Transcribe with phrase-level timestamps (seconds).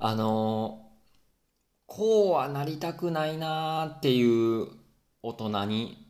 [0.00, 0.88] あの
[1.86, 4.68] こうはなりたくないなーっていう
[5.22, 6.06] 大人に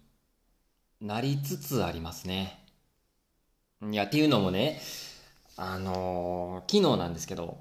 [1.00, 2.58] なりつつありますね。
[3.82, 4.80] いや、っていうのもね、
[5.56, 7.58] あのー、昨日なんですけど、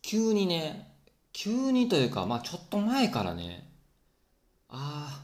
[0.00, 0.96] 急にね、
[1.32, 3.68] 急にというか、まあちょっと前からね、
[4.68, 5.22] ああ、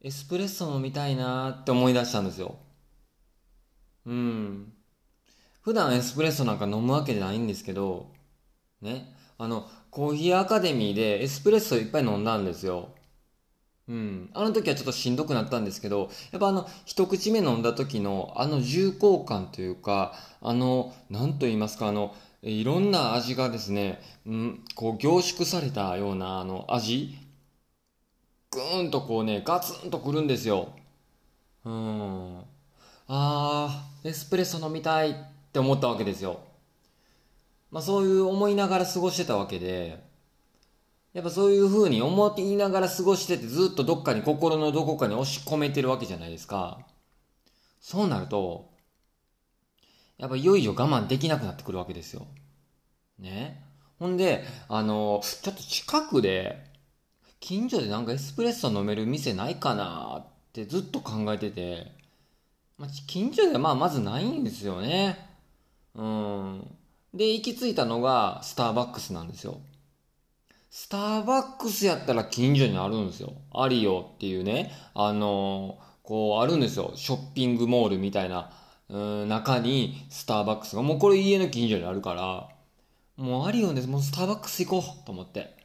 [0.00, 2.56] エスプレッソ飲みたいなーって思い出したんですよ。
[4.06, 4.72] うん。
[5.60, 8.17] 普段エスプレッソなんか飲むわけじゃないんですけど、
[8.80, 12.90] ね、あの、コーヒーアカデミーでエスプレッソいっぱい飲んだんですよ。
[13.88, 14.30] うん。
[14.34, 27.16] あの時はちょっとしんどくなったんですけど、やっぱあの、一口目飲んだ時のあの重厚感というか、あの、なんと言いますか、あの、いろんな味がですね、うん、こう凝縮されたようなあの味、
[28.50, 30.72] ぐーんとこうね、ガツンとくるんですよ。
[31.64, 32.40] うん。
[33.08, 35.14] あー、エスプレッソ飲みたいっ
[35.52, 36.40] て思ったわけですよ。
[37.70, 40.02] まあそういう思いながら過ごしてたわけで、
[41.12, 46.86] やっぱそういう風に思いながら過ごしててずっとどっかに心のどこかに押し込めてるわけじゃないですか。
[47.80, 48.70] そうなると、
[50.18, 52.26] やっぱいよいよ我慢できなくなってくるわけですよ。
[53.18, 53.64] ね。
[53.98, 56.64] ほんで、あの、ちょっと近くで、
[57.40, 61.92] 近所でなんかエスプレッソ飲める店ないかなってずっと考えてて、
[62.78, 65.18] まあ、近所ではまあまずないんですよね。
[65.94, 66.77] うん。
[67.14, 69.60] で、行き着いたのがスターバックスなんですよ。
[70.70, 73.32] スターバックスやったら近所にあるんですよ。
[73.54, 76.92] アリオっていうね、あのー、こうあるんですよ。
[76.94, 78.50] ショッピングモールみたいな、
[78.88, 82.48] うん、中にスターバックスが、もうこれ家の近所にあるから、
[83.16, 83.88] もうアリオです。
[83.88, 85.56] もうスターバックス行こうと思って。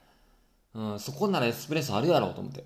[0.74, 2.66] うん、そこならエスプレッソあるやろうと思って。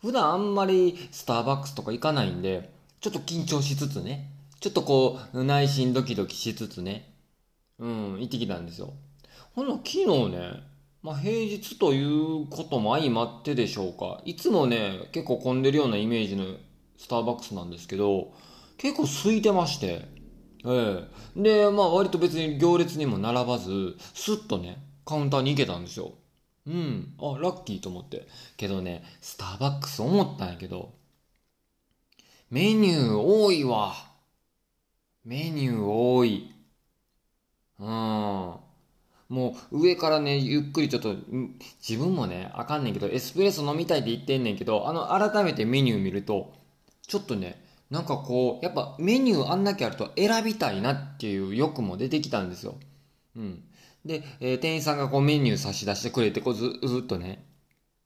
[0.00, 2.70] 普段あんまりスターバックスとか行かないんで、
[3.00, 7.11] ちょっと緊張しつつね、ちょっとこう、内心ドキドキしつつね、
[7.78, 8.94] うん、行ってきたんですよ。
[9.54, 10.62] ほんの昨日ね、
[11.02, 14.22] まあ、平日ということも相まってでしょうか。
[14.24, 16.44] いつもね、結構混んでるようなイメージの
[16.96, 18.32] スターバックスなんですけど、
[18.78, 20.06] 結構空いてまして、
[20.64, 26.12] ええで、まあ割と別に行列にも並ばず、スッとね、カウンターに行けたんですよ。
[26.66, 27.14] うん。
[27.18, 28.28] あ、ラッキーと思って。
[28.56, 30.94] けどね、スターバックス思ったんやけど、
[32.50, 33.94] メニュー多いわ。
[35.24, 36.51] メニュー多い。
[37.82, 38.56] うん。
[39.28, 41.16] もう上からね、ゆっくりちょっと、
[41.86, 46.52] 自分もね、あかんねんけど、エスプレッソ飲みたいって言ってんねんけど、あの、改めてメニュー見ると、
[47.06, 52.76] ちょっとね、なんかこう、やっぱメニューあんだけあると選びたいなっていう欲も出てきたんですよ。
[53.36, 53.64] うん。
[54.04, 57.44] で、えー、店員さんがこうメニュー差し出してくれて、こうずずっとね、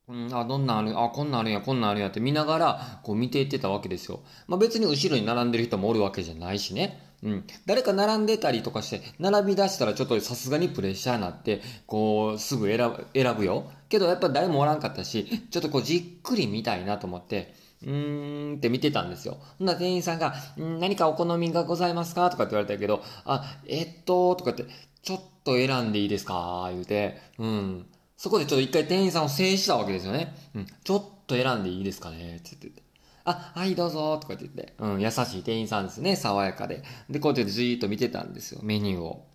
[0.08, 4.20] うん、あ、どんなんある、あ、こんなんあるんや、こんなんあるんやって見ながら、こう見ていってたわけですよ。
[4.46, 7.05] まあ別に後ろに並んでる人もおるわけじゃないしね。
[7.22, 7.44] うん。
[7.64, 13.70] 誰か並んでたりとかして、並び出したらちょっとさすがにプレッシャーになって、こう、すぐ選ぶ、選ぶよ。
[13.88, 19.38] けどやっぱ誰もおらんかったし、ちょっとこうじっくり見たいなと思って、うーんって見てたんですよ。
[19.58, 22.30] ほんな店員さんが、ん何かお好みがございますか？
[22.30, 24.64] とかって言われたけど、あ、えっと、とかって、
[25.02, 26.68] ちょっと選んでいいですか？
[26.70, 27.86] 言うて、うん。
[28.16, 30.34] そこでちょっと一回店員さんを制したわけですよね。
[30.54, 30.66] うん。
[30.66, 32.36] ちょっと選んでいいですかね？
[32.36, 32.82] って言って。
[33.26, 34.74] あ、はいどうぞとか言って。
[34.78, 36.14] うん、優しい店員さんですね。
[36.14, 36.82] 爽やかで。
[37.10, 38.60] で、こうやってじーっと見てたんですよ。
[38.62, 39.26] メニューを。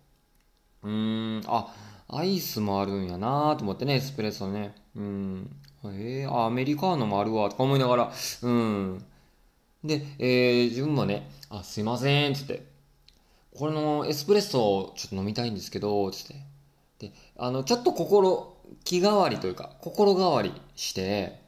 [0.82, 1.74] うーん、あ、
[2.08, 4.74] アイスもあるんやなと思ってね、エスプレッソね。
[4.96, 5.56] うん。
[5.84, 8.12] えー、アメリカーノもあるわ、とか思いながら。
[8.42, 9.04] うん。
[9.84, 12.64] で、えー、自分もね、あ、すいません、つって。
[13.54, 17.08] これのエスプレッソをちょっと飲みたいんですけど、つって。
[17.08, 21.41] で、あの、ちょっと心、気変わりというか、心変わりして、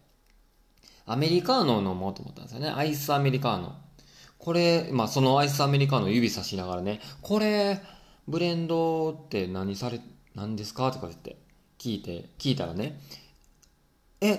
[1.06, 2.68] アメリカーノを飲もうと思ったんですよね。
[2.68, 3.76] アイスアメリカーノ。
[4.38, 7.80] これ、まあそのアイスアメリカーノを指さしながらね、これ、
[8.26, 10.00] ブレンドって何され、
[10.34, 11.36] 何ですかとか言って
[11.78, 12.98] 聞いて、聞いたらね、
[14.20, 14.38] えっ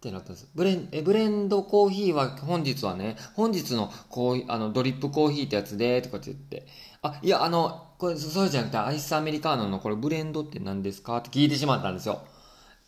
[0.00, 0.48] てなったんです。
[0.54, 6.66] ブレン、え、ブレンドコーヒーは本日はね、本日のコーヒー、あの、ドリップコーヒーってやつで、とかって言って、
[7.02, 12.22] あ、いや、あの、これ、そうじゃなくて、アイスアメリカーノのこれブレンドって何ですかって聞いてしまったんですよ。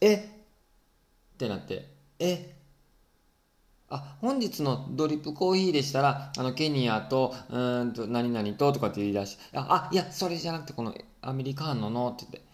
[0.00, 0.21] えっ
[1.39, 2.58] てなって、え
[3.90, 12.49] あ、本日のドリップコーヒーでしたら、あの、ケニアと、うんと、何々と、とかって言い出し、あ、あ、いや、それじゃなくて、この、アメリカーノの、って言って、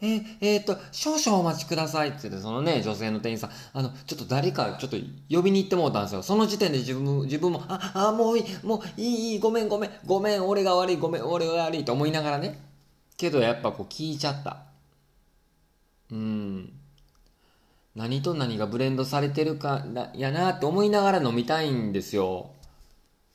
[0.00, 4.96] ええー、っと、少々お待ちくださいって言って、そのね、女性の店員さん、あの、ちょっと誰か、ちょっと
[5.30, 6.22] 呼びに行ってもうたんですよ。
[6.22, 12.58] その時点で自分、自分も、あ、あ、もういい、もういい、いい、ごめん、ごめん、ごめん、俺が悪い、ごめん、俺が悪いと思いながらね。
[13.16, 14.58] けどやっぱこう聞いちゃった。
[16.10, 16.77] うん。
[17.98, 19.84] 何と何がブレンドされてるか
[20.14, 22.50] やなって思いながら飲みたいんですよ。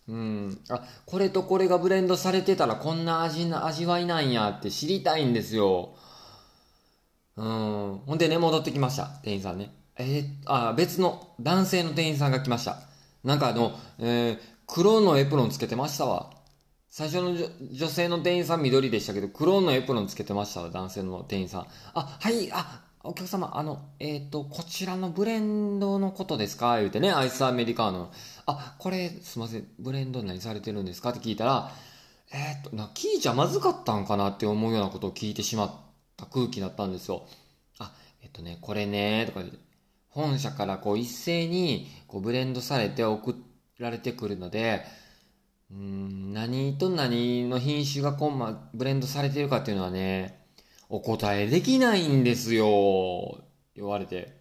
[0.07, 0.61] うん。
[0.69, 5.95] あ、これとこれがブレンドされてたらこんな味な、味わいなんやって知りたいんですよ。
[7.35, 8.01] うん。
[8.05, 9.07] ほんでね、戻ってきました。
[9.23, 9.73] 店員さんね。
[9.97, 12.79] えーあ、別の男性の店員さんが来ました。
[13.23, 16.31] なんかあの、えー黒のエプロンつけてましたわ。
[16.89, 21.67] 最初の女女性の店員さん緑でしたけど、黒のエプロンつけてましたわ、男性の店員さん。
[21.93, 26.77] あ、はい、あ、お客様、あの、えっ、と、こちらのブレンドのことですか？
[26.77, 28.11] 言うてね、アイスアメリカーノ。
[28.45, 31.09] あ、これ、すいません、ブレンド何されてるんですか？
[31.09, 31.69] って聞いたら、
[32.31, 35.71] えっ、と、な、聞いちゃまずかったんかなって思うようなことを聞いてしまっ
[36.15, 37.27] た空気だったんですよ。
[37.77, 37.91] あ、
[38.21, 39.59] えっとね、これね、とか言って、
[40.07, 43.35] 本社からこう一斉にこうブレンドされて送
[43.79, 44.85] られてくるので、
[45.71, 50.42] うん、何と何の品種がこう、ま、ブレンドされてるかっていうのはね、
[50.95, 53.39] お答えできないんですよ。
[53.75, 54.37] 言われて。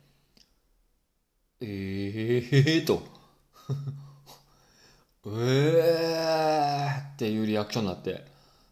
[1.62, 3.02] え えー、と。
[5.24, 8.26] ええー、っていうリアクションになって。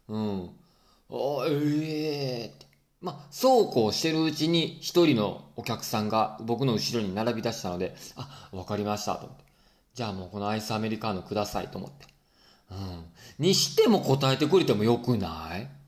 [0.09, 0.49] うん。
[1.09, 2.67] あ、ええー、って。
[3.01, 9.43] まあ、そうこうしてるうちに一人のお客さんが僕の後ろに並び出したので、あ、わかりましたと思って。
[9.95, 12.05] じゃあもうこのアイスアメリカーノくださいと思って。
[12.69, 13.05] うん。
[13.39, 15.80] にしても答えてくれてもよくない？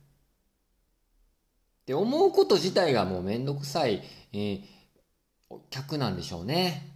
[1.83, 4.01] って思うこと自体がもうめんどくさい、
[4.33, 4.73] えー
[5.69, 6.89] 客なんでしょうね。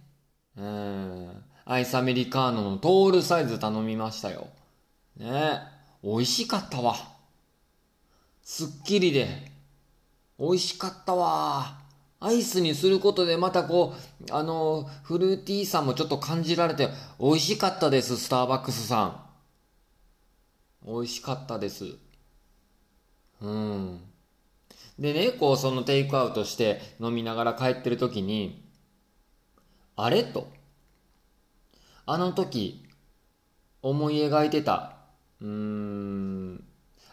[0.56, 1.44] うん。
[1.64, 4.48] アイスアメリカーノのトールサイズ頼みましたよ。
[5.16, 5.60] ね
[6.02, 6.96] 美味しかったわ。
[8.42, 9.52] すっきりで、
[10.38, 11.78] 美味しかったわ。
[12.20, 13.94] アイスにすることでまたこ
[14.28, 16.88] う、あの、フルーティーさもちょっと感じられて、
[17.20, 20.86] 美味しかったです、スターバックスさん。
[20.86, 21.84] 美味しかったです。
[23.40, 24.00] うん。
[24.98, 28.64] でね、こう、そのテイクアウトして飲みながら帰ってる時に、
[29.96, 30.24] あれ？
[30.24, 30.48] と。
[32.04, 32.84] あの時、
[33.80, 34.96] 思い描いてた、
[35.40, 36.64] うーん、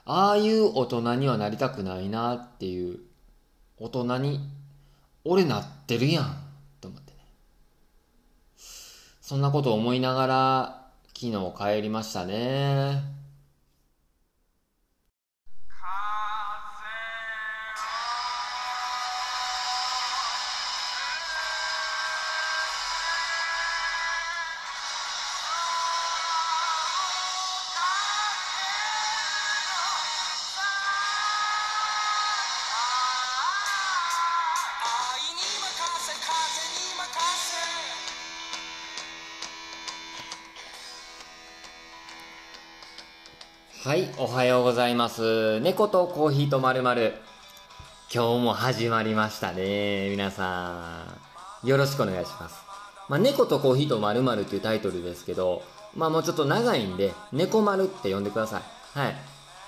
[0.03, 2.99] ああいう大人にはなりたくないなっていう、
[3.77, 4.39] 大人に、
[5.23, 6.37] 俺なってるやん、
[6.81, 7.17] と思ってね。
[9.21, 13.14] そんなこと思いながら、昨日帰りましたね。
[43.85, 45.59] はい、おはようございます。
[45.59, 47.13] 猫とコーヒーとまるまる。
[48.11, 50.09] 今日も始まりましたね。
[50.09, 51.03] 皆さ
[51.63, 51.67] ん。
[51.67, 52.55] よろしくお願いします。
[53.09, 55.61] まあ、猫とコーヒーとまるまるっていうタイトルですけど、
[55.95, 58.63] まあもうちょっと長いんで、猫丸って呼んでください。
[58.97, 59.15] はい。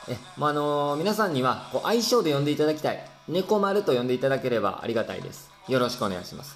[0.08, 3.10] え、まあ、あの皆さんには、こう、愛称で呼んでいただきたい。
[3.28, 5.52] 猫丸と呼んでいただければありがたいです。
[5.68, 6.56] よろしくお願いします。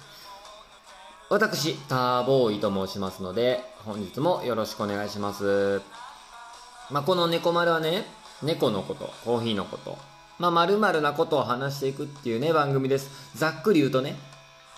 [1.30, 5.80] 私、ターボーイと申しますので、本日もよろしくお願いします。
[6.92, 8.04] まあ、この猫丸はね、
[8.42, 9.96] 猫のこと、コーヒーのこと、
[10.38, 13.10] まあ、〇〇なことを話していくっていうね、番組です。
[13.34, 14.16] ざっくり言うとね。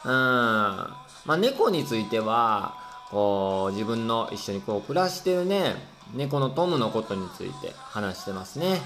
[0.04, 0.10] うん。
[0.10, 0.94] ま
[1.26, 2.74] あ、猫については、
[3.10, 5.74] こう、自分の一緒にこう、暮らしてるね、
[6.14, 8.80] 猫のトムのことについて話してますね。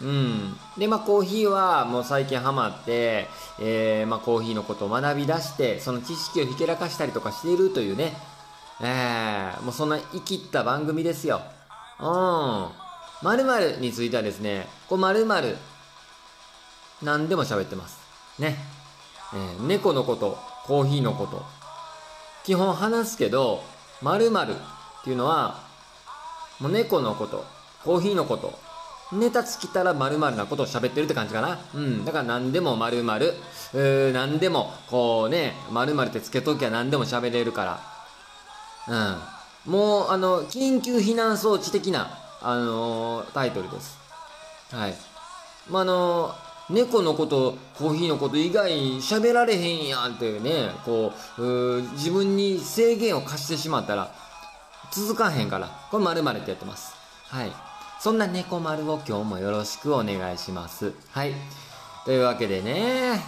[0.00, 0.56] うん。
[0.76, 3.28] で、まあ、コーヒーはもう最近ハマって、
[3.60, 8.16] えー、まあ、コーヒーのことを学び出して、その知識をひけらかしたりとかしているというね、
[8.80, 11.42] えー、もうそんな生きった番組ですよ。
[12.00, 12.68] うん。
[13.22, 15.56] 〇〇についてはですね、こう〇〇、
[17.02, 17.98] 何でも喋ってます。
[18.38, 18.56] ね。
[19.34, 21.44] えー猫のこと、コーヒーのこと。
[22.44, 23.62] 基本話すけど、
[24.02, 24.56] 〇〇っ
[25.04, 25.60] ていうのは、
[26.58, 27.44] もう猫のこと、
[27.84, 28.58] コーヒーのこと、
[29.12, 31.58] ネタ尽きたら〇〇なことを喋ってるって感じかな。
[31.74, 32.04] うん。
[32.04, 33.34] だから何でも〇〇、
[33.74, 37.80] えー、何でも、こうね、〇〇ってつけときゃ何でも喋れるから。
[38.88, 39.39] うん。
[39.66, 43.98] もう、あの、緊急避難装置的な、あのータイトルです。
[44.72, 44.94] はい。
[45.68, 46.34] まあ、あの
[46.70, 51.42] 猫のこと、コーヒーのこと以外喋られへんやんっていうね、こう、
[51.92, 54.12] 自分に制限を課してしまったら、
[54.92, 56.94] 続かへんから、これ〇〇ってやってます。
[57.28, 57.52] はい。
[58.00, 60.94] そんな猫丸を今日もよろしくお願いします。
[61.10, 61.34] はい。
[62.04, 63.20] というわけでね、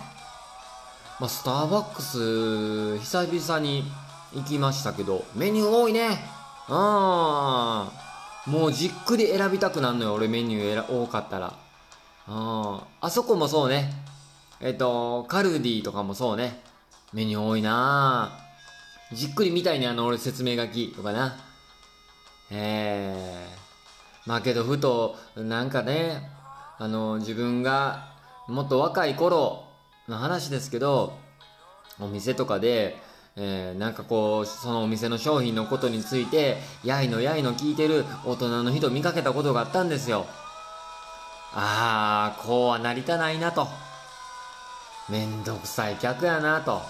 [1.20, 3.84] まあ、スターバックス、久々に
[4.34, 6.18] 行きましたけど、メニュー多いね。
[6.68, 6.74] うん。
[8.52, 11.54] もうじっくり選びたくなるのよ、俺メニュー多かったら。
[12.28, 12.80] うん。
[13.00, 13.92] あそこもそうね。
[14.60, 16.62] えっと、カルディとかもそうね。
[17.12, 18.38] メニュー多いな
[19.12, 21.36] じっくり見たいね、あの俺説明書きとかな。
[22.50, 23.56] ええ
[24.24, 26.30] まあけどふとなんかね
[26.78, 28.14] あの自分が
[28.48, 29.64] もっと若い頃
[30.08, 31.18] の話ですけど
[32.00, 32.96] お店とかで、
[33.36, 40.26] えーなんかこうそのお店の商品のことについてやいのやいの聞いてる大人の人見かけたことがあったんですよ。
[41.54, 43.68] ああこうはなりたないなと。
[45.08, 46.82] めんどくさい客やなと。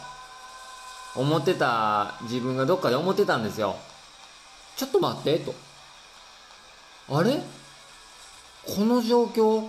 [1.15, 3.77] 思ってた自分がどっかで思ってたんですよ。
[4.77, 5.55] ちょっと待ってと。
[7.11, 7.41] あれ？
[8.67, 9.69] この状況？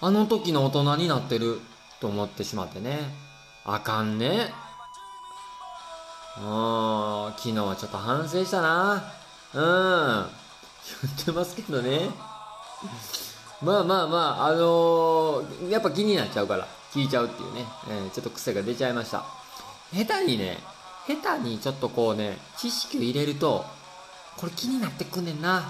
[0.00, 1.60] あの時の大人になってる？
[2.00, 2.98] と思ってしまってね。
[3.64, 4.52] あかんね。
[6.38, 9.02] うん昨日はちょっと反省したな。
[9.54, 10.26] うん。
[11.02, 12.10] 言ってますけどね。
[13.62, 19.24] まあまあまああのーやっぱ気になっちゃうから聞いちゃうっていうね、えーちょっと癖が出ちゃいました。
[19.94, 20.58] 下手にね
[21.06, 23.64] 下手にちょっとこうね知識を入れると
[24.36, 25.62] これ気になってくんねんな。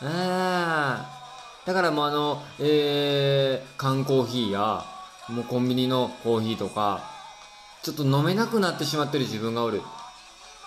[0.00, 4.84] うんだからもうあのえー、缶コーヒーや
[5.28, 7.10] もうコンビニのコーヒーとか
[7.82, 9.82] ちょっと飲めなくなってしまってる自分がおる。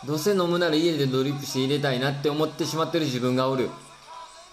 [0.06, 3.70] どうせ飲むなら家でドリップして入れたいなって思ってしまってる自分がおる。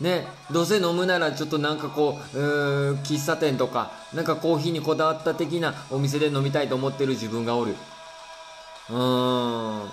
[0.00, 7.74] ね、どうせ飲むならちょっとなんかこうう喫茶店とかなんかコーヒーにこだわった的なお店で飲みたいと思ってる自分がおる。
[8.90, 9.90] うーん。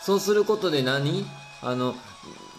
[0.00, 1.26] そうすることで何？
[1.62, 1.94] あの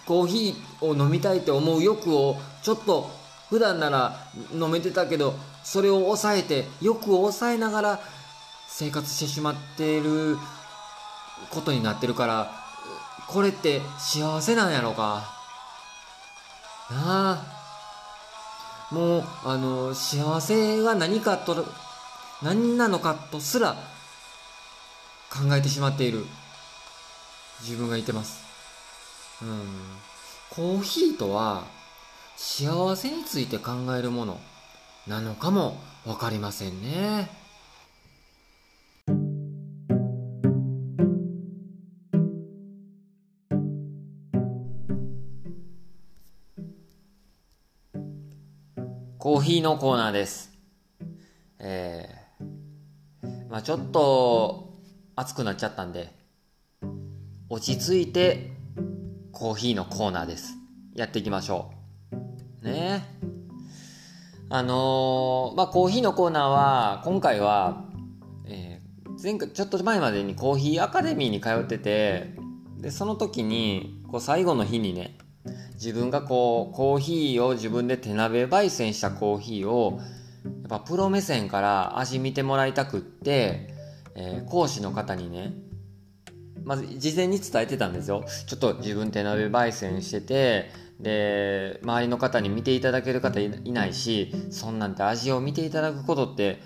[0.05, 3.09] コーヒーを飲みたいと思う欲をちょっと
[3.49, 4.17] 普段なら
[4.53, 7.99] 飲めてたけどそれを抑えて欲を抑えながら
[8.67, 10.37] 生活してしまっている
[11.49, 12.51] ことになってるから
[13.27, 15.23] これって幸せなんやろか？
[16.91, 18.93] なあ。
[18.93, 21.65] もうあの幸せは何かと
[22.43, 23.75] 何なのかとすら
[25.31, 26.25] 考えてしまっている。
[27.61, 28.43] 自分がいてます。
[29.41, 29.65] うん。
[30.49, 31.63] コーヒーとは
[32.35, 34.39] 幸せについて考えるもの
[35.07, 37.42] なのかも分かりませんね。
[49.23, 50.51] コーヒーのコーナーです。
[51.57, 54.81] えー、まあちょっと
[55.15, 56.11] 暑くなっちゃったんで、
[57.47, 58.51] 落ち着いて
[59.31, 60.55] コーヒーのコーナーです。
[60.93, 61.71] やっていきましょ
[62.61, 62.65] う。
[62.65, 63.05] ね
[64.49, 67.85] あのーまあコーヒーのコーナーは、今回は、
[68.45, 72.35] えー前回、ちょっと前までにコーヒーアカデミーに通ってて、
[72.77, 75.17] で、その時に、こう最後の日にね、
[75.83, 79.99] 自分がこうコーヒーを自分で手鍋焙煎したコーヒーを
[80.45, 83.67] やっぱプロ目線から味見てもらいたくって、
[84.15, 85.53] えー講師の方にね
[86.63, 88.23] まず事前に伝えてたんですよ。
[88.47, 90.71] ちょっと自分手鍋焙煎してて
[91.01, 96.61] で周りの方に見ていただける方いないしそんなんて味を見ていただくことって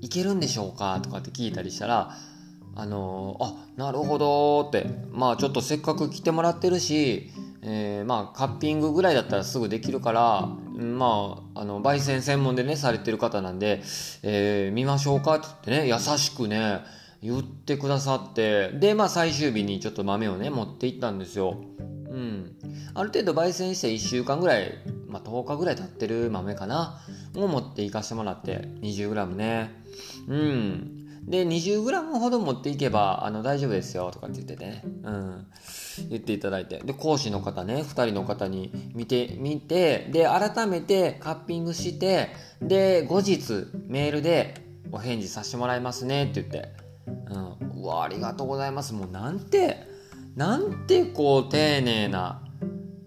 [0.00, 2.16] いけるんでしょうかとかって聞いたりしたら
[2.74, 4.86] あのーあなるほどって。
[5.12, 7.30] まあちょっとせっかく来てもらってるし、
[7.66, 10.46] えーまあカッピングぐらいだったらすぐできるから
[10.78, 13.82] まああの焙煎専門でねされてる方なんで、
[14.22, 16.80] えー見ましょうかってってね優しくね
[17.22, 21.58] 言ってくださってでまあ最終日にちょっと豆をね持って行ったんですよ。
[22.08, 22.56] うん。
[22.94, 24.72] ある程度焙煎して1週間ぐらい、
[25.08, 27.02] まあ、10日ぐらい経ってる豆かな
[27.34, 29.82] を持っていかしてもらって 20g ね。
[30.28, 31.06] うん。
[31.26, 35.46] で 20g ほど持っていけばあの大丈夫ですよとかって言っててね、うん、
[36.08, 36.80] 言っていただいて。
[36.84, 44.54] で講師の方ね2人の方に見て見てで改めてカッピングしてで後日メールで
[44.92, 46.72] お返事させてもらいますねって言って、
[47.30, 48.94] うん、うわありがとうございます。
[48.94, 49.86] もうなんて
[50.36, 52.42] なんてこう丁寧な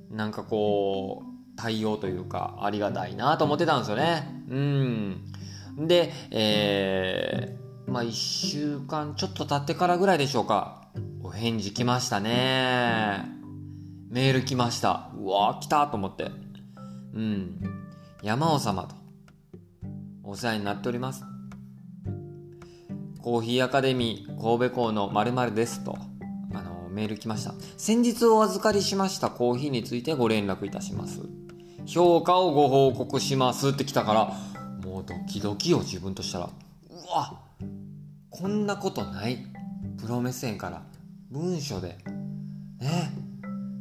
[0.10, 4.44] なんかこう対応というかありがたいなと思ってたんですよね。
[4.50, 5.26] うん。
[5.88, 10.79] でえー、まあ1週間ちょっと経ってからぐらいでしょうか。
[11.22, 13.26] お返事来ましたね。
[14.10, 15.12] メール来ました。
[15.18, 16.32] うわー来たと思って。
[17.14, 17.60] うん。
[18.24, 18.96] 山尾様と。
[20.24, 21.24] お世話になっております。
[23.22, 25.98] コーヒーアカデミー神戸港の〇〇ですと。
[26.54, 27.54] あのメール来ました。
[27.78, 31.22] 先日お預かりしましたコーヒーについてご連絡いたします。
[31.86, 34.26] 評価をご報告しますって来たから
[34.88, 36.46] もうドキドキよ自分としたら。
[36.46, 36.50] う
[37.12, 37.40] わ
[38.30, 39.46] こんなことない。
[40.02, 40.82] プロ目線から
[41.30, 41.98] 文書で
[42.80, 43.12] ね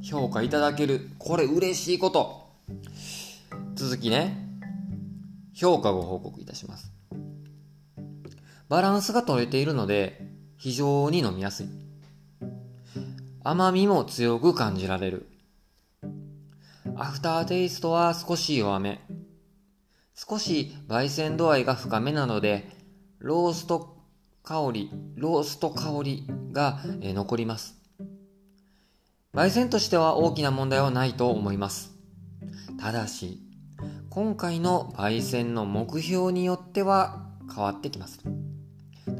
[0.02, 2.48] 評価いただけるこれ嬉しいこと。
[3.74, 4.48] 続きね
[5.54, 6.92] 評価ご報告いたします。
[8.68, 11.66] バランスが取れているので非常に飲みやすい。
[13.44, 15.26] 甘みも強く感じられる。
[16.96, 19.00] アフターテイストは少し弱め。
[20.14, 22.68] 少し焙煎度合いが深めなので、
[23.20, 23.97] ロースト
[24.48, 27.76] 香り、ロースト香りがえ残ります。
[29.34, 31.92] 焙煎としては大きな問題はないと思います。
[32.80, 33.42] ただし、
[34.08, 38.20] 今回の焙煎の目標によっては変わってきます。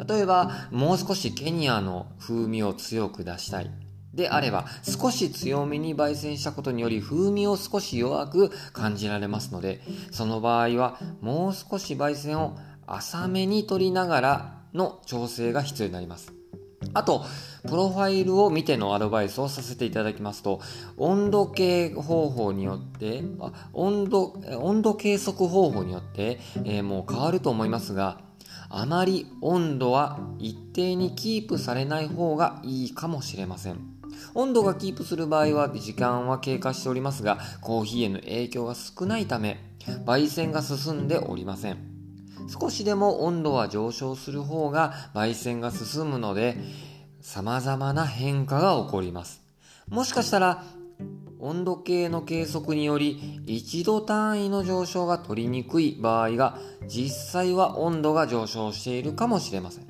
[0.09, 3.71] 例えば、もう少しケニアの風味を強く出したい。
[4.15, 12.57] であれば、少し強めに焙煎したことにより風味を少し弱く感じられますので、その場合はもう少し焙煎を
[12.87, 16.33] 浅めに取りながらの調整が必要になります。
[16.95, 17.25] あと、
[17.67, 20.61] プロファイルを見てのアドバイスをさせていただきますと、
[20.97, 23.23] 温度計方法によって、
[23.73, 28.21] 温度、温度計測方法によって、えーもう変わると思いますが、
[28.71, 33.79] あまり温度は一定にキープされない方がいいかもしれません。
[34.35, 39.59] 温度がキープする場合は時間は経過しておりますが、コーヒーへの影響が少ないため、
[40.07, 41.98] 焙煎が進んでおりません。
[42.49, 46.57] 少しでも温度は上昇する方が焙煎が進むので、
[47.21, 49.43] 様々な変化が起こります。
[49.89, 50.65] もしかしたら、
[51.41, 59.87] 温度計の計測により1度単位の上昇が取りにくい場合が実際は温度が上昇しているかもしれません。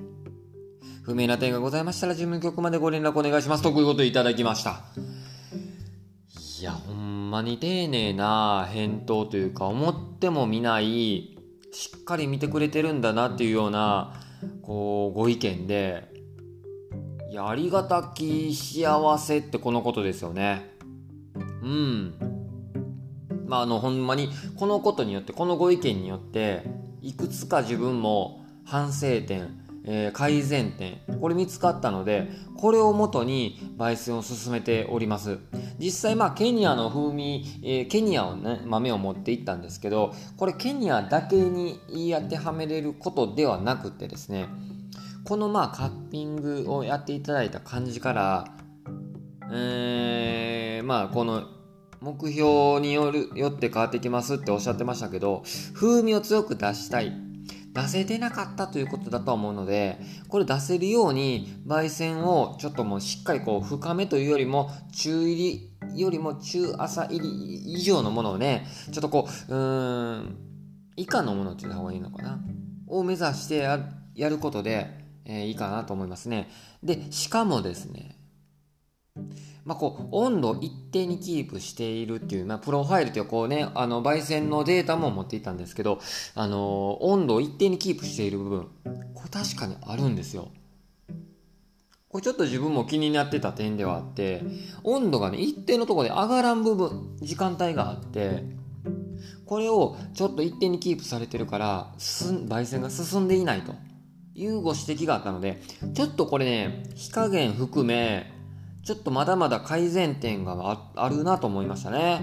[1.02, 4.82] 不明な点がございましたら事務局までご連絡お願いしますとこういうことをいただきました。
[6.60, 11.37] いや、ほんまに丁寧な返答というか思ってもみない
[11.78, 14.20] しっかり見てくれてるんだなっていうような
[14.62, 16.08] こうご意見で
[17.30, 20.74] やありがたき幸せってこのことですよね。
[21.62, 22.14] うん。
[23.46, 26.62] まあ、あの、ほんまに、このことによって、このご意見によって、
[27.00, 32.28] いくつか自分も反省点、えー改善点、これ見つかったので、
[32.58, 35.38] これをもとに焙煎を進めております。
[35.78, 44.46] 実際、まあ、ケニアの風味、えーケニアをね、豆を持っていったんですけど、これケニアだけに言い当てはめれることではなくてですね、
[45.24, 48.44] このまあカッピングをやっていただいた感じから、
[49.50, 51.44] えー、まあこの
[52.00, 55.42] 目標によるよって変わってきますっておっしゃってましたけど
[55.74, 57.27] 風味を強く出したい
[57.72, 65.36] 出せてなかったということだと思うのでこれ出せるように焙煎をちょっともうしっかりこう深めというよりも中入
[65.92, 70.36] りよりも中浅入り以上のものをねちょっとこううーん
[70.96, 72.40] 以下のものって言った方がいいのかな？
[72.88, 73.78] を目指してや
[74.14, 74.88] やることで、
[75.24, 76.48] えーいいかなと思いますね。
[76.82, 78.16] でしかもですね
[79.68, 86.00] まあ、こう温度を一定にキープしているっていう、まあ、プロファイルというこうねあの焙煎のデータも持っていたんですけど、
[86.34, 88.68] あのー温度を一定にキープしている部分
[89.14, 90.48] これ確かにあるんですよ。
[92.08, 94.42] これちょっと自分も気になってた点ではあって
[94.84, 98.44] 温度がね一定のところで上がらん部分時間帯があって
[99.44, 103.74] これをちょっと一定にキープされてるから進ん焙煎が進んでいないと
[104.34, 105.60] いうご指摘があったので
[105.92, 108.37] ちょっとこれね火加減含め
[108.84, 112.22] ちょっとまだまだ改善点があるなと思いましたね。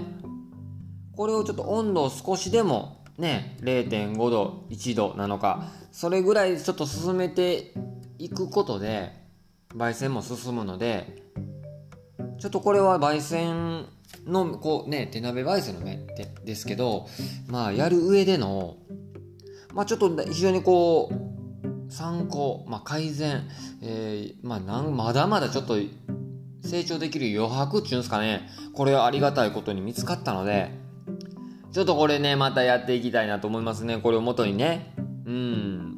[1.16, 7.72] これをちょっと温度を少しでもね、0.5度、1度なのか、それぐらいちょっと進めて
[8.18, 9.12] いくことで、
[9.74, 11.24] 焙煎も進むので、
[12.38, 13.86] ちょっとこれは焙煎
[14.26, 17.08] の、こうね、手鍋焙煎の目でですけど、
[17.48, 18.76] まあやる上での、
[19.72, 23.48] まあちょっと非常にこう、参考、まあ改善、
[23.80, 25.78] えーまあなん、まだまだちょっと
[26.66, 28.48] 成長できる余白っていうんですかね。
[28.74, 30.70] これはありがたいことに見つかったので、
[31.72, 33.98] ちょっとこれね、またやっていきたいなと思いますね。
[33.98, 34.94] これを元にね。
[35.26, 35.96] うん。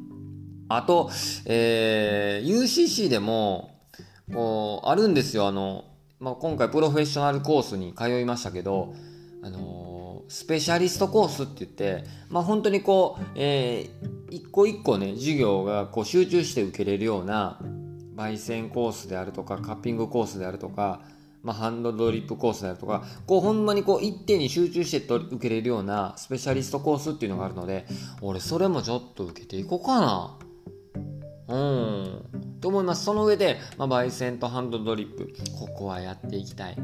[0.67, 1.09] あと、
[1.45, 3.79] えー UCC でも、
[4.33, 5.47] こう、あるんですよ。
[5.47, 5.85] あの、
[6.19, 8.93] まあ、今回プロフェッショナルコースに通いましたけど、
[9.41, 9.99] あのー
[10.31, 17.59] スペシャリストコースって言って、まあ、本当にこう、えー一個一個ね、授業がこう集中して受けれるような、
[18.19, 21.01] 焙煎コースであるとかカッピングコースであるとか、
[21.41, 27.85] まあ、ハンドドリップコースであるとかこうほんまにこう一点に集中して受けれるようなスペシャリストコースっていうのがあるので
[28.21, 30.37] 俺それもちょっと受けていこうかな。
[31.47, 32.59] うん。
[32.61, 33.05] と思います。
[33.05, 36.77] その上で、まあ、焙煎とハンドドリップここはやっていきたい。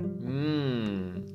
[0.00, 1.26] うん。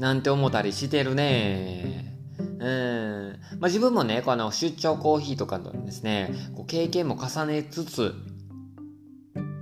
[0.00, 2.16] なんて思ったりしてるね。
[2.58, 3.38] うん。
[3.60, 8.14] まあ、自分もね、この出張コーヒーとかのですね、こう経験も重ねつつ、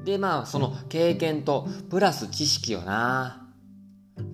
[0.09, 3.47] で、まあ、その経験と、プラス知識をな、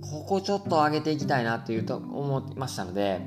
[0.01, 3.21] ここちょっと上げていきたいなっていうと思いましたので、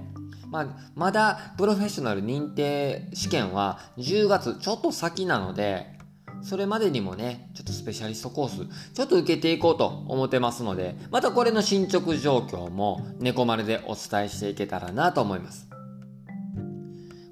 [0.50, 5.98] まあ、まだプロフェッショナル認定試験は10月ちょっと先なので、
[6.42, 15.68] それまでにもね、ちょっとスペシャリストコース、ちょっと受けていこうと思ってますので、またこれの進捗状況も猫丸でお伝えしていけたらなと思います。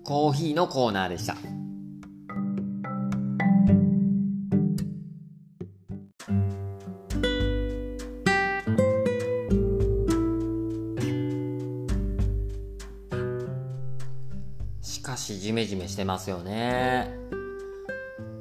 [0.03, 1.37] コーヒーのコーナーでした。
[15.45, 17.07] ジメジメしてますよね。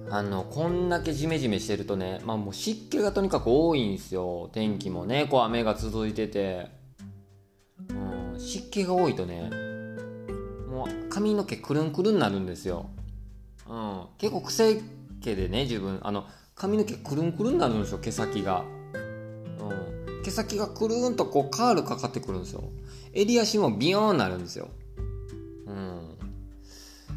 [0.09, 4.49] あのこんだけジメジメしてるとねまあもう湿気がとにかく多いんですよ。
[4.55, 6.69] 天気もねこう雨が続いてて、
[7.90, 9.51] うん、湿気が多いとね
[10.71, 12.87] もう髪の毛くるんくるんなるんですよ、
[13.69, 14.81] うん、結構癖
[15.23, 18.64] 毛でね自分あの髪の毛くるんくるんなるんですよ毛先が、
[18.95, 22.64] うん、毛先がくるんとこうカールかかってくるんですよ。
[23.12, 24.71] 襟足もビヨーンなるんですよ。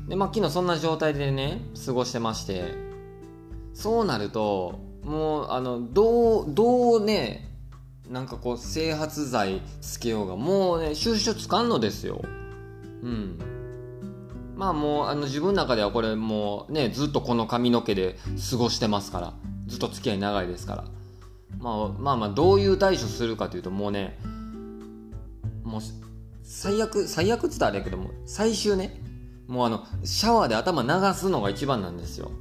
[0.07, 2.87] でまあ昨日そんな状態でね過ごしてまして。
[3.77, 7.47] そうなるともうあのどうどうね
[8.09, 12.23] なんかこう整髪剤つけようがもうね収集つかんのですよ。
[13.03, 13.39] うん。
[14.55, 18.15] まあもうあの自分の中ではこれもうねずっとこの髪の毛で
[18.49, 19.33] 過ごしてますから。
[19.67, 20.85] ずっと付き合い長いですから。
[21.59, 24.17] まあまあまあどういう対処するかというともうね
[25.63, 25.81] もう
[26.41, 28.99] 最悪最悪っつったらあれやけども最終ね
[29.47, 32.31] もうあのシャワーで頭流すのが一番なんですよ。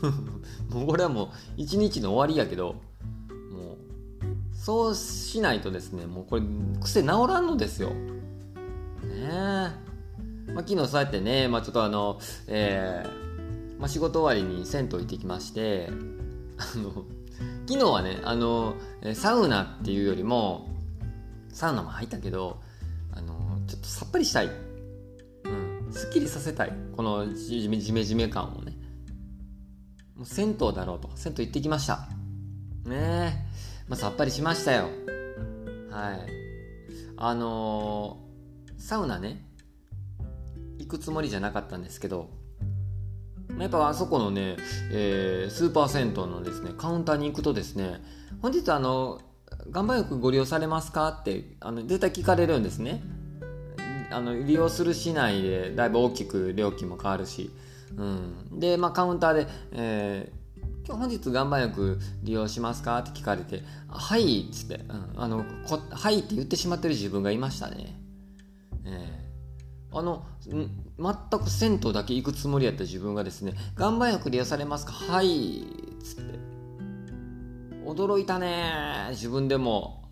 [0.70, 2.74] もうこれはもう一日の終わりやけど
[3.52, 6.42] もうそうしないとですねもうこれ
[6.82, 7.90] 癖治らんのですよ。
[7.90, 7.94] ね
[9.12, 13.24] え、まあ、昨日そうやってね、まあ、ちょっとあのえー
[13.78, 15.90] まあ、仕事終わりに銭湯行ってきまして
[16.56, 17.04] あの
[17.66, 18.76] 昨日はねあの
[19.14, 20.68] サウナっていうよりも
[21.52, 22.60] サウナも入ったけど
[23.12, 24.50] あのちょっとさっぱりしたい、
[25.94, 26.72] すっきりさせたい。
[26.96, 28.76] このじめじめじめ感をね。
[30.16, 31.10] もう銭湯だろうと。
[31.14, 32.08] 銭湯行ってきました。
[32.84, 33.32] ねえ、
[33.88, 34.88] まあ、さっぱりしましたよ。
[35.90, 36.26] はい。
[37.16, 39.48] あのーサウナね。
[40.78, 42.28] 行くつもりじゃなかったんですけど。
[43.58, 44.56] やっぱあそこのね、
[44.90, 48.02] えースーパー銭湯のですねカウンターに行くとですね
[48.42, 49.20] 本日あの
[49.70, 53.02] 岩盤浴ご利用されますかってあの絶対聞かれるんですね。
[54.14, 57.50] あの利用する市内でだいぶ大きく料金も変わるし、
[57.96, 60.44] うん、で、まあ、カウンターで、えー
[60.86, 62.98] 今日本日岩盤浴利用しますか？
[62.98, 67.98] って聞かれて、はいっつって、うん、あのこ、はいって言ってしまってる自分がいましたね。
[68.84, 69.24] ええ
[69.96, 74.92] あの、全く銭湯だけ行くつもりやった自分がですね、岩盤浴利用されますか？
[74.92, 76.34] はいっつって。
[77.86, 80.06] 驚いたね自分でも。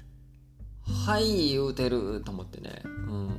[1.07, 2.81] はい言うてると思ってね。
[2.85, 3.31] うん。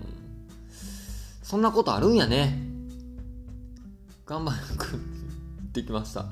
[1.54, 2.58] そんなことあるんやね。
[4.28, 6.26] 岩盤浴行ってきました。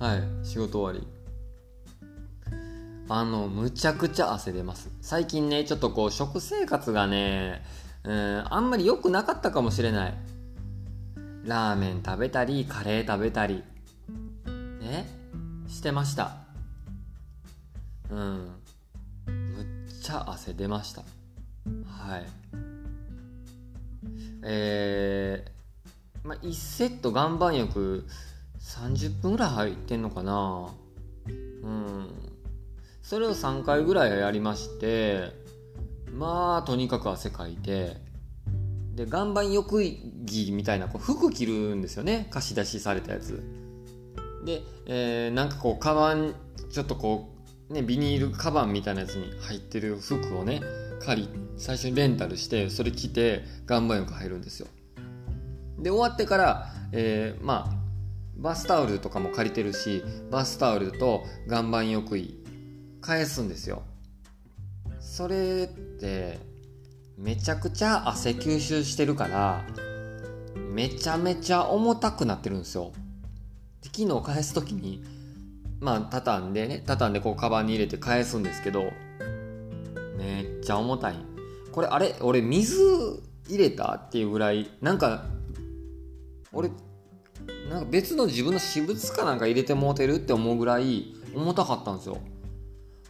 [0.00, 1.06] はい、仕事終わり。
[3.08, 4.90] あの、むちゃくちゃ汗出ます。
[5.02, 7.62] 最近ね、ちょっとこう、食生活がね、
[8.02, 10.14] うん、あんまり良くなかったかもしれない。
[11.44, 13.62] ラーメン食べたり、カレー食べたり、
[14.80, 15.08] ね、
[15.68, 16.38] してました。
[18.10, 18.50] うん。
[19.26, 21.02] むっちゃ汗出ました。
[21.86, 22.26] はい。
[24.42, 28.06] えー、まあ、1セット岩盤浴
[28.60, 30.68] 30分ぐらい入ってんのかな
[31.62, 32.08] うん。
[33.02, 35.32] それを3回ぐらいやりまして、
[36.12, 37.96] まあ、とにかく汗かいて、
[38.94, 39.82] で、岩盤浴
[40.26, 42.28] 着みたいなこう服着るんですよね。
[42.30, 43.42] 貸し出しされたやつ。
[44.44, 46.34] で、えーなんかこう、カバン、
[46.70, 47.34] ちょっとこ
[47.70, 50.60] う、ね、ビニールカバンみたいなやつに入ってる服をね、
[51.00, 54.68] 借り、最初にレンタルして、それ着て、岩盤浴入るんですよ。
[55.78, 57.80] で、終わってから、えーまあ、
[58.36, 62.24] バスタオルとかも借りてるし、バスタオルと岩盤浴衣、
[63.00, 63.82] 返すんですよ。
[65.00, 66.38] それって、
[67.18, 69.64] めちゃくちゃ汗吸収してるから、
[70.72, 72.92] めちゃめちゃ重たくなってるんですよ。
[73.82, 75.02] で昨日返す時に、
[75.80, 78.84] まあ、畳んでね、畳んでこう、カバンに入れて返すんですけど、
[80.20, 81.14] めっちゃ重たい。
[81.72, 82.76] これ、あれ俺、水
[83.48, 85.24] 入れたっていうぐらい、なんか、
[86.52, 86.70] 俺、
[87.70, 92.18] なんか別の自分の私物かなんか入れてもうてるって思うぐらい重たかったんですよ。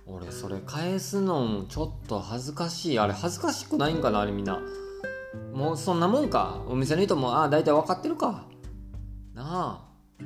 [0.07, 2.99] 俺、それ返すのもちょっと恥ずかしい。
[2.99, 4.61] あれ、恥ずかしくないんかなあれみんな。
[5.53, 6.63] もうそんなもんか。
[6.69, 8.45] お店の人も、ああ、大体分かってるか。
[9.35, 9.87] な
[10.23, 10.25] あ。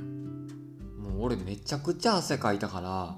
[0.99, 3.17] もう俺めちゃくちゃ汗かいたから、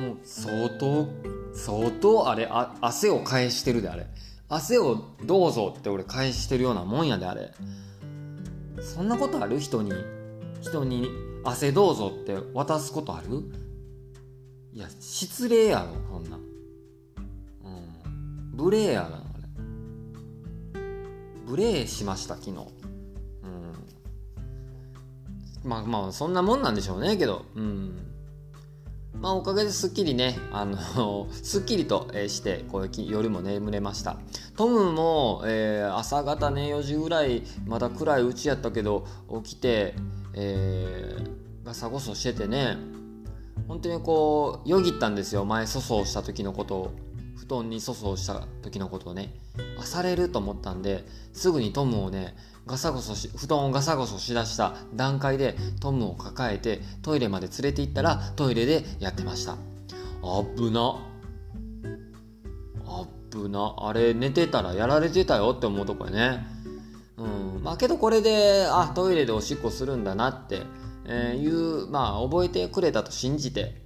[0.00, 1.08] もう相当、
[1.54, 4.08] 相当あれ、あ汗を返してるであれ。
[4.48, 7.52] 汗をどうぞって俺返してるようなもんやであれ。
[8.80, 9.60] そんなことある？
[9.60, 9.92] 人に、
[10.60, 11.08] 人に
[11.44, 13.26] 汗どうぞって渡すことある？
[14.72, 16.36] いや失礼やろそんな。
[16.36, 16.40] う
[17.68, 18.52] ん。
[18.54, 19.24] 無礼やなあれ。
[21.46, 22.52] 無礼しました昨日。
[22.52, 22.64] うん。
[25.64, 27.44] まあまあそんなもんなんでしょうねけど。
[27.54, 28.09] うん。
[29.20, 34.16] まあおかげですっきりね、あの、すっきりとして、こう夜も眠れました。
[34.56, 39.06] トムも、えー朝方ね、4時ぐらい、まだ暗いうちやったけど、
[39.44, 39.94] 起きて、
[40.34, 42.78] えーガサゴソしててね、
[43.68, 45.44] 本当にこう、よぎったんですよ。
[45.44, 46.92] 前粗相した時のことを。
[47.36, 49.34] 布団に粗相した時のことをね。
[49.78, 51.04] あ、されると思ったんで、
[51.34, 52.34] すぐにトムをね、
[52.70, 59.56] ガサゴソし、布団をガサゴソしだした段階でトムを抱えてトイレまで連れて行ったらトイレでやってました。
[60.22, 61.04] あぶな。
[62.86, 63.74] あぶな。
[63.76, 66.46] あれ寝てたらやられてたよって思うとこやね。
[67.16, 67.24] う
[67.58, 67.60] ん。
[67.64, 70.62] まあけどこれで、あ、トイレでおしっこするんだなって、
[71.06, 71.48] えーい
[71.86, 73.82] う、まあ覚えてくれたと信じて、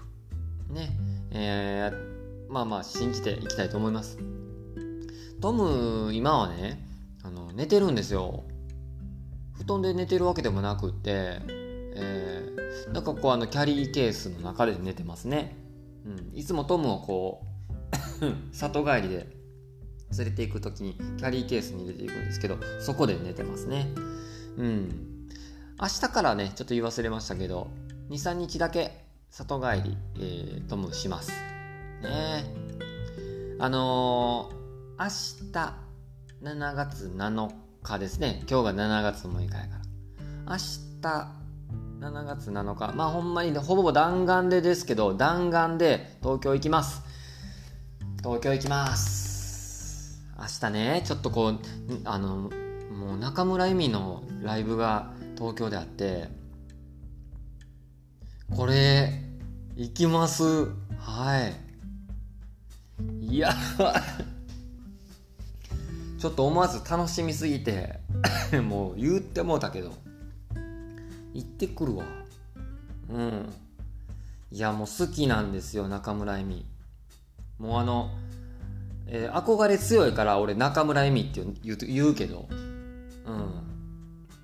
[0.69, 0.95] ね、
[1.31, 4.19] えーまあまあ信じていきたいと思います。
[5.41, 6.87] トム、今はね、
[7.23, 8.45] あの、寝てるんですよ。
[9.57, 11.41] 布団で寝てるわけでもなくて、
[11.97, 15.57] えーなんかこうあのキャリーケースの中で寝てますね。
[16.05, 17.43] うん、いつもトムをこ
[18.21, 19.29] う 里帰りで
[20.17, 23.93] 連れて行く時にキャリーケースに入れていくんですけどそこで寝てますね。
[24.57, 25.29] うん。
[25.81, 27.69] 明日からねちょっと言い忘れましたけど
[28.11, 31.31] 23日だけ里帰り、えートムします。
[32.03, 32.45] ね
[33.59, 34.65] あのー
[34.97, 35.07] 明
[35.53, 35.75] 日
[36.43, 38.43] 7月7日ですね。
[38.49, 39.63] 今日が7月6日やから。
[40.47, 41.45] 明日
[42.01, 42.93] 7月7日。
[42.95, 47.03] まあほんまにほぼ弾丸でですけど弾丸で東京行きます。
[48.19, 50.23] 東京行きます。
[50.39, 51.59] 明日ねちょっとこう
[52.05, 52.51] あの
[52.91, 56.29] もう中村恵美のライブが東京であって
[58.51, 59.23] これ
[59.77, 60.69] 行きます。
[60.99, 61.65] はい。
[63.21, 63.55] いや
[66.25, 68.01] ちょっと思わず楽しみすぎて
[68.67, 69.93] もう言ってもうたけど。
[71.35, 72.07] 行ってくるわ。
[73.11, 73.53] うん。
[74.51, 76.65] いやもう好きなんですよ中村恵美
[77.59, 78.11] もうあの、
[79.07, 82.49] えー憧れ強いから俺中村恵美って言う言うけど。
[82.49, 83.53] うん。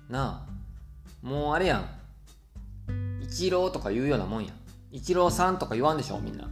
[0.07, 1.25] なあ。
[1.25, 3.23] もうあれやん。
[3.23, 4.53] イチローとか言うようなもんや
[4.91, 6.45] イチローさんとか言わんでしょみんな。
[6.45, 6.47] う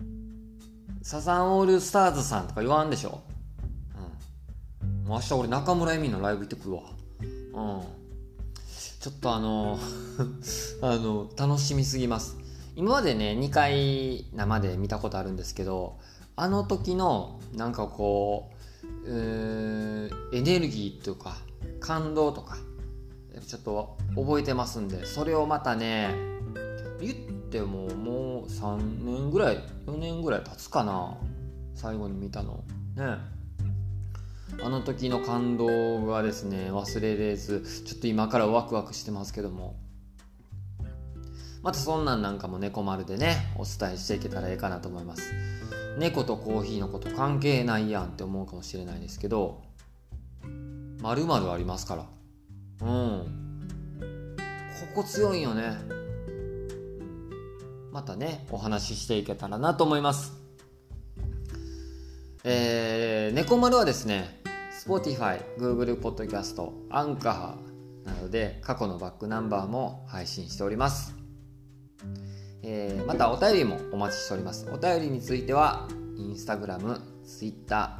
[0.00, 1.00] ん。
[1.02, 3.20] サザンオールスターズさんとか言わんでしょ。
[5.06, 6.82] 明日俺中村恵美のライブ行ってくるわ。
[7.20, 7.24] う
[7.80, 7.82] ん。
[9.00, 9.78] ちょっとあの
[10.80, 12.36] あの楽しみすぎます。
[12.76, 15.98] 今までね2回生で見たことあるんですけど
[16.36, 18.50] あの時のなんかこ
[18.82, 21.36] ううエネルギーというか
[21.80, 22.56] 感動とか
[23.46, 26.14] ちょっと覚えてますんでそれをまたね
[27.00, 27.14] 言っ
[27.50, 31.16] てももう3年ぐらい4年ぐらい経つかな
[31.74, 32.64] 最後に見たの。
[32.96, 33.33] ね。
[34.62, 39.76] あの時の感動がですね忘れれずちょっと今からワクワクしてますけども。
[41.62, 45.32] またそんなんなんかも猫丸でねお伝えしていけたらええかなと思います。
[45.98, 49.62] 猫とコーヒーのこと関係ないやんって思うかもしれないですけど
[51.00, 52.86] まるありますから。
[52.86, 53.56] うん。
[54.94, 55.72] ここ強いよね。
[57.92, 60.32] またねお話ししていけたらなと思います。
[62.44, 64.43] えー、猫丸はですね
[64.84, 71.14] Spotify、Google Podcast、アンカーなどで過去のバックナンバーも配信しております。
[72.62, 74.68] えーまたお便りもお待ちしております。
[74.70, 77.98] お便りについては Instagram、Twitter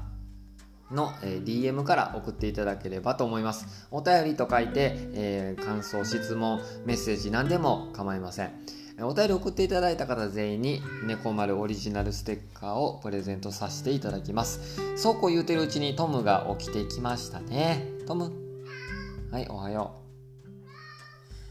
[0.91, 3.89] の、DM から送っていただければと思います。
[3.91, 8.53] お便りと書いて、えー感想、質問、メッセージ何でも構いません。
[9.01, 14.97] お便り送っていただいた方全員に猫丸オリジナルステッカーをプレゼントさせていただきます。
[14.97, 17.89] そうこう言うてるうちにトムが起きてきましたね。
[18.07, 18.33] トム。
[19.33, 19.97] はいおはよ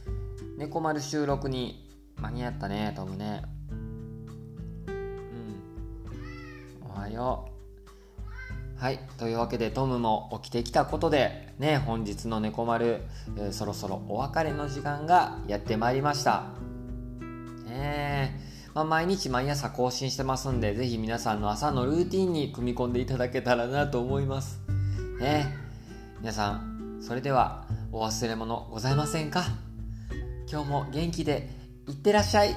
[0.08, 0.58] う。
[0.58, 3.44] 猫丸収録に間に合ったねトムね。
[4.88, 5.62] うん。
[6.90, 8.80] おはよう。
[8.82, 13.02] はいというわけでトムも起きてきたことでね本日の猫丸、
[13.38, 16.63] えーそろそろお別れの時間がやってまいりました。
[17.66, 18.40] ね。
[18.74, 24.60] まあ、毎日毎朝更新してますんでぜひ皆さんの朝のルーティンに組み込んでいただけたらなと思います。
[25.20, 25.56] ね。
[26.20, 29.44] 皆さんそれではお忘れ物ございませんか？
[30.50, 31.50] 今日も元気で
[31.88, 32.52] いってらっしゃい。
[32.52, 32.54] っ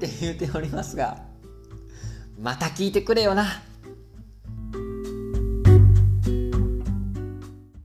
[0.00, 1.24] て言っておりますが
[2.38, 3.46] また聞いてくれよな。